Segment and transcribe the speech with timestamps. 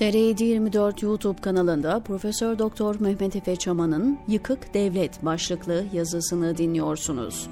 [0.00, 7.48] TR724 YouTube kanalında Profesör Doktor Mehmet Efe Çaman'ın Yıkık Devlet başlıklı yazısını dinliyorsunuz.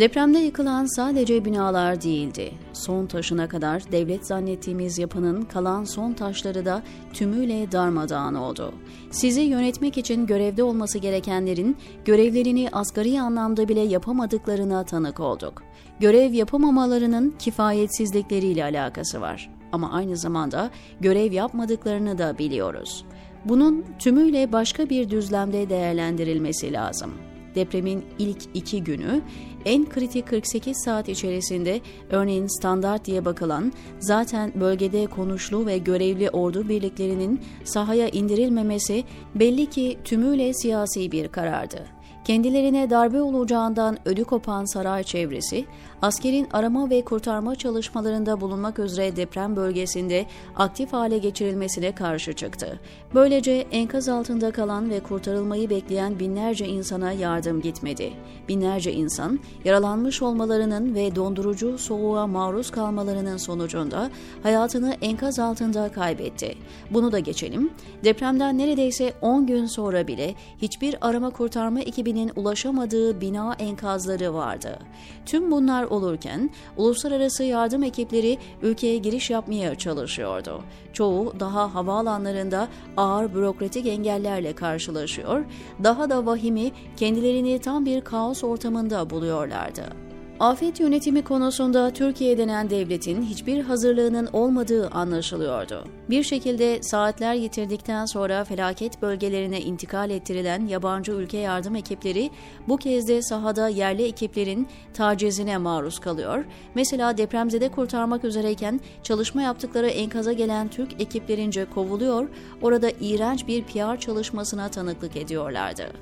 [0.00, 2.52] Depremde yıkılan sadece binalar değildi.
[2.72, 6.82] Son taşına kadar devlet zannettiğimiz yapının kalan son taşları da
[7.12, 8.74] tümüyle darmadağın oldu.
[9.10, 15.62] Sizi yönetmek için görevde olması gerekenlerin görevlerini asgari anlamda bile yapamadıklarına tanık olduk.
[16.00, 23.04] Görev yapamamalarının kifayetsizlikleriyle alakası var ama aynı zamanda görev yapmadıklarını da biliyoruz.
[23.44, 27.14] Bunun tümüyle başka bir düzlemde değerlendirilmesi lazım.
[27.54, 29.22] Depremin ilk iki günü
[29.64, 31.80] en kritik 48 saat içerisinde
[32.10, 39.04] örneğin standart diye bakılan zaten bölgede konuşlu ve görevli ordu birliklerinin sahaya indirilmemesi
[39.34, 41.95] belli ki tümüyle siyasi bir karardı.
[42.26, 45.64] Kendilerine darbe olacağından ödü kopan saray çevresi,
[46.02, 52.80] askerin arama ve kurtarma çalışmalarında bulunmak üzere deprem bölgesinde aktif hale geçirilmesine karşı çıktı.
[53.14, 58.12] Böylece enkaz altında kalan ve kurtarılmayı bekleyen binlerce insana yardım gitmedi.
[58.48, 64.10] Binlerce insan yaralanmış olmalarının ve dondurucu soğuğa maruz kalmalarının sonucunda
[64.42, 66.54] hayatını enkaz altında kaybetti.
[66.90, 67.70] Bunu da geçelim.
[68.04, 74.78] Depremden neredeyse 10 gün sonra bile hiçbir arama kurtarma ekibinin ulaşamadığı bina enkazları vardı.
[75.26, 80.62] Tüm bunlar olurken uluslararası yardım ekipleri ülkeye giriş yapmaya çalışıyordu.
[80.92, 85.44] Çoğu daha havaalanlarında ağır bürokratik engellerle karşılaşıyor,
[85.84, 90.05] daha da vahimi kendilerini tam bir kaos ortamında buluyorlardı.
[90.40, 95.84] Afet yönetimi konusunda Türkiye denen devletin hiçbir hazırlığının olmadığı anlaşılıyordu.
[96.10, 102.30] Bir şekilde saatler yitirdikten sonra felaket bölgelerine intikal ettirilen yabancı ülke yardım ekipleri
[102.68, 106.44] bu kez de sahada yerli ekiplerin tacizine maruz kalıyor.
[106.74, 112.28] Mesela depremzede kurtarmak üzereyken çalışma yaptıkları enkaza gelen Türk ekiplerince kovuluyor,
[112.62, 115.92] orada iğrenç bir PR çalışmasına tanıklık ediyorlardı.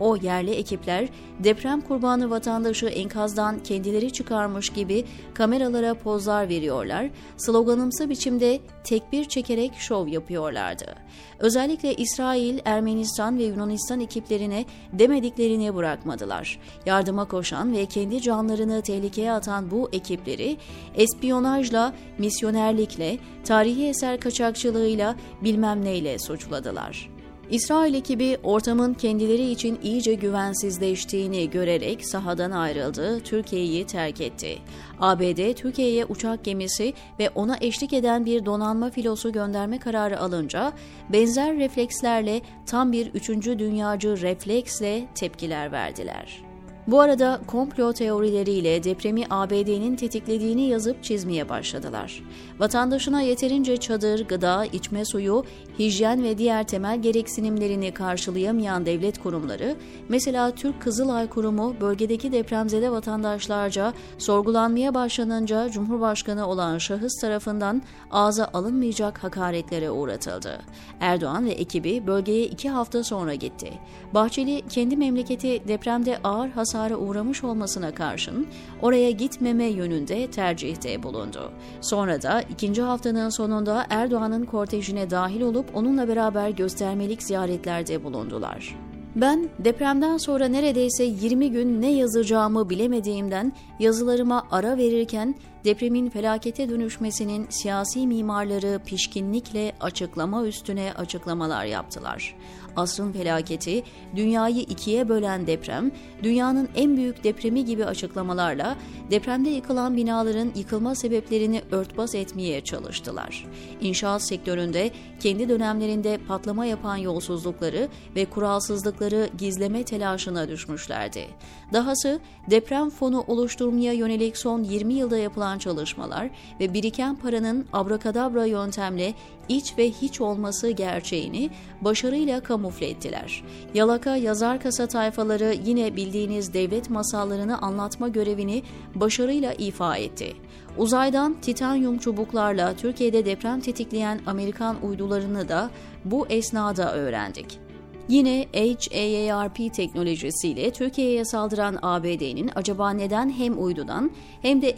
[0.00, 8.60] O yerli ekipler deprem kurbanı vatandaşı enkazdan kendileri çıkarmış gibi kameralara pozlar veriyorlar, sloganımsı biçimde
[8.84, 10.94] tekbir çekerek şov yapıyorlardı.
[11.38, 16.60] Özellikle İsrail, Ermenistan ve Yunanistan ekiplerine demediklerini bırakmadılar.
[16.86, 20.56] Yardıma koşan ve kendi canlarını tehlikeye atan bu ekipleri
[20.94, 27.14] espiyonajla, misyonerlikle, tarihi eser kaçakçılığıyla bilmem neyle suçladılar.
[27.50, 34.58] İsrail ekibi ortamın kendileri için iyice güvensizleştiğini görerek sahadan ayrıldı, Türkiye'yi terk etti.
[35.00, 40.72] ABD Türkiye'ye uçak gemisi ve ona eşlik eden bir donanma filosu gönderme kararı alınca
[41.08, 46.43] benzer reflekslerle tam bir üçüncü dünyacı refleksle tepkiler verdiler.
[46.86, 52.22] Bu arada komplo teorileriyle depremi ABD'nin tetiklediğini yazıp çizmeye başladılar.
[52.58, 55.44] Vatandaşına yeterince çadır, gıda, içme suyu,
[55.78, 59.76] hijyen ve diğer temel gereksinimlerini karşılayamayan devlet kurumları,
[60.08, 69.24] mesela Türk Kızılay Kurumu bölgedeki depremzede vatandaşlarca sorgulanmaya başlanınca Cumhurbaşkanı olan şahıs tarafından ağza alınmayacak
[69.24, 70.60] hakaretlere uğratıldı.
[71.00, 73.72] Erdoğan ve ekibi bölgeye iki hafta sonra gitti.
[74.14, 78.46] Bahçeli kendi memleketi depremde ağır hasar hasara uğramış olmasına karşın
[78.82, 81.52] oraya gitmeme yönünde tercihte bulundu.
[81.80, 88.76] Sonra da ikinci haftanın sonunda Erdoğan'ın kortejine dahil olup onunla beraber göstermelik ziyaretlerde bulundular.
[89.16, 97.46] Ben depremden sonra neredeyse 20 gün ne yazacağımı bilemediğimden yazılarıma ara verirken depremin felakete dönüşmesinin
[97.50, 102.36] siyasi mimarları pişkinlikle açıklama üstüne açıklamalar yaptılar.
[102.76, 103.82] Asrın felaketi,
[104.16, 105.90] dünyayı ikiye bölen deprem,
[106.22, 108.76] dünyanın en büyük depremi gibi açıklamalarla
[109.10, 113.46] depremde yıkılan binaların yıkılma sebeplerini örtbas etmeye çalıştılar.
[113.80, 114.90] İnşaat sektöründe
[115.20, 121.26] kendi dönemlerinde patlama yapan yolsuzlukları ve kuralsızlıkları gizleme telaşına düşmüşlerdi.
[121.72, 122.20] Dahası
[122.50, 126.30] deprem fonu oluşturmaya yönelik son 20 yılda yapılan çalışmalar
[126.60, 129.14] ve biriken paranın abrakadabra yöntemle
[129.48, 131.50] iç ve hiç olması gerçeğini
[131.80, 133.44] başarıyla kamufle ettiler.
[133.74, 138.62] Yalaka yazar kasa tayfaları yine bildiğiniz devlet masallarını anlatma görevini
[138.94, 140.36] başarıyla ifa etti.
[140.76, 145.70] Uzaydan titanyum çubuklarla Türkiye'de deprem tetikleyen Amerikan uydularını da
[146.04, 147.63] bu esnada öğrendik.
[148.08, 154.10] Yine HAARP teknolojisiyle Türkiye'ye saldıran ABD'nin acaba neden hem uydudan
[154.42, 154.72] hem de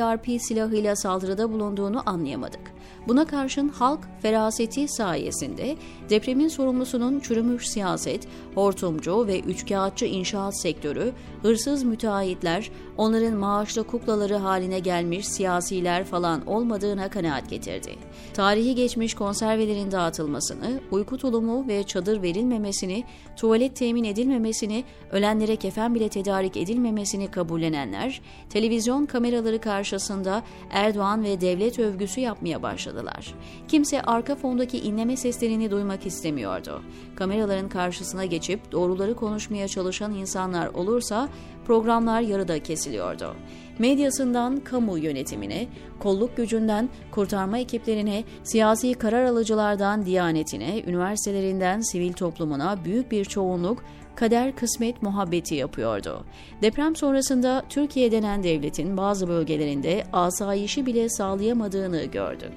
[0.00, 2.72] HAARP silahıyla saldırıda bulunduğunu anlayamadık.
[3.08, 5.76] Buna karşın halk feraseti sayesinde
[6.10, 11.12] depremin sorumlusunun çürümüş siyaset, hortumcu ve üçkağıtçı inşaat sektörü,
[11.42, 17.94] hırsız müteahhitler, onların maaşlı kuklaları haline gelmiş siyasiler falan olmadığına kanaat getirdi.
[18.34, 23.04] Tarihi geçmiş konservelerin dağıtılmasını, uyku tulumu ve çadır verilmemesini,
[23.36, 28.20] tuvalet temin edilmemesini, ölenlere kefen bile tedarik edilmemesini kabullenenler,
[28.50, 33.34] televizyon kameraları karşısında Erdoğan ve devlet övgüsü yapmaya başladılar.
[33.68, 36.82] Kimse arka fondaki inleme seslerini duymak istemiyordu.
[37.16, 41.28] Kameraların karşısına geçip doğruları konuşmaya çalışan insanlar olursa
[41.66, 43.34] programlar yarıda kesiliyordu.
[43.78, 45.66] Medyasından kamu yönetimine,
[46.00, 54.56] kolluk gücünden kurtarma ekiplerine, siyasi karar alıcılardan diyanetine, üniversitelerinden sivil toplumuna büyük bir çoğunluk kader
[54.56, 56.24] kısmet muhabbeti yapıyordu.
[56.62, 62.52] Deprem sonrasında Türkiye denen devletin bazı bölgelerinde asayişi bile sağlayamadığını gördük.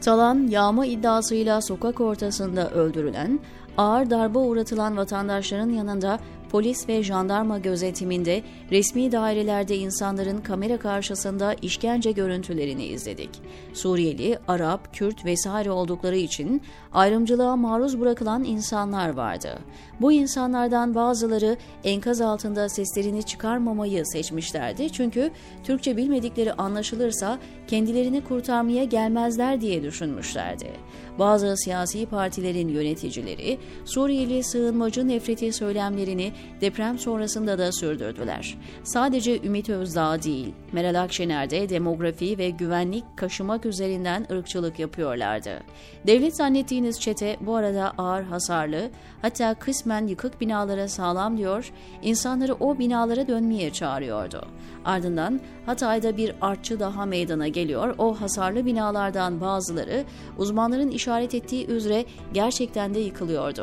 [0.00, 3.40] Talan, yağma iddiasıyla sokak ortasında öldürülen,
[3.78, 6.18] ağır darbe uğratılan vatandaşların yanında
[6.54, 13.30] polis ve jandarma gözetiminde resmi dairelerde insanların kamera karşısında işkence görüntülerini izledik.
[13.72, 16.62] Suriyeli, Arap, Kürt vesaire oldukları için
[16.92, 19.58] ayrımcılığa maruz bırakılan insanlar vardı.
[20.00, 25.30] Bu insanlardan bazıları enkaz altında seslerini çıkarmamayı seçmişlerdi çünkü
[25.64, 30.70] Türkçe bilmedikleri anlaşılırsa kendilerini kurtarmaya gelmezler diye düşünmüşlerdi.
[31.18, 38.58] Bazı siyasi partilerin yöneticileri Suriyeli sığınmacı nefreti söylemlerini deprem sonrasında da sürdürdüler.
[38.82, 45.62] Sadece Ümit Özdağ değil, Meral Akşener de demografi ve güvenlik kaşımak üzerinden ırkçılık yapıyorlardı.
[46.06, 48.90] Devlet zannettiğiniz çete bu arada ağır hasarlı,
[49.22, 51.72] hatta kısmen yıkık binalara sağlam diyor,
[52.02, 54.46] insanları o binalara dönmeye çağırıyordu.
[54.84, 57.94] Ardından Hatay'da bir artçı daha meydana geliyor.
[57.98, 60.04] O hasarlı binalardan bazıları
[60.38, 63.53] uzmanların işaret ettiği üzere gerçekten de yıkılıyordu.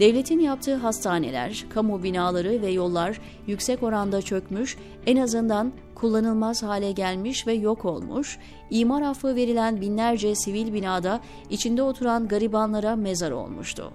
[0.00, 4.76] Devletin yaptığı hastaneler, kamu binaları ve yollar yüksek oranda çökmüş,
[5.06, 8.38] en azından kullanılmaz hale gelmiş ve yok olmuş,
[8.70, 11.20] imar affı verilen binlerce sivil binada
[11.50, 13.92] içinde oturan garibanlara mezar olmuştu.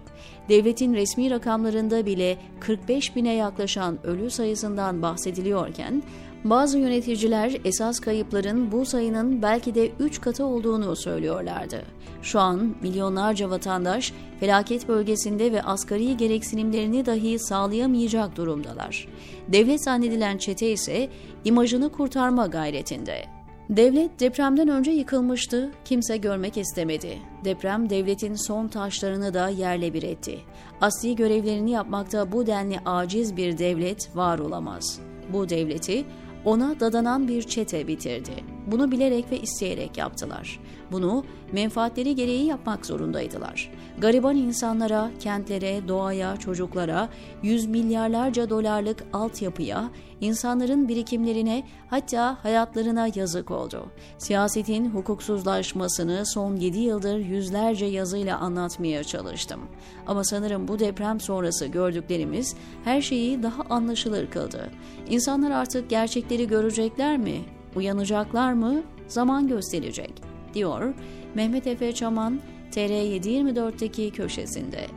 [0.49, 6.03] Devletin resmi rakamlarında bile 45 bine yaklaşan ölü sayısından bahsediliyorken,
[6.43, 11.81] bazı yöneticiler esas kayıpların bu sayının belki de 3 katı olduğunu söylüyorlardı.
[12.21, 19.07] Şu an milyonlarca vatandaş felaket bölgesinde ve asgari gereksinimlerini dahi sağlayamayacak durumdalar.
[19.47, 21.09] Devlet zannedilen çete ise
[21.45, 23.25] imajını kurtarma gayretinde.
[23.69, 27.17] Devlet depremden önce yıkılmıştı, kimse görmek istemedi.
[27.45, 30.39] Deprem devletin son taşlarını da yerle bir etti.
[30.81, 34.99] Asli görevlerini yapmakta bu denli aciz bir devlet var olamaz.
[35.33, 36.05] Bu devleti
[36.45, 38.52] ona dadanan bir çete bitirdi.
[38.73, 40.59] Bunu bilerek ve isteyerek yaptılar.
[40.91, 43.71] Bunu menfaatleri gereği yapmak zorundaydılar.
[43.97, 47.09] Gariban insanlara, kentlere, doğaya, çocuklara,
[47.43, 49.89] yüz milyarlarca dolarlık altyapıya,
[50.21, 53.85] insanların birikimlerine hatta hayatlarına yazık oldu.
[54.17, 59.59] Siyasetin hukuksuzlaşmasını son 7 yıldır yüzlerce yazıyla anlatmaya çalıştım.
[60.07, 64.71] Ama sanırım bu deprem sonrası gördüklerimiz her şeyi daha anlaşılır kıldı.
[65.09, 67.41] İnsanlar artık gerçekleri görecekler mi?
[67.75, 68.83] Uyanacaklar mı?
[69.07, 70.13] Zaman gösterecek,
[70.53, 70.93] diyor
[71.35, 72.39] Mehmet Efe Çaman
[72.71, 74.87] TR724'teki köşesinde.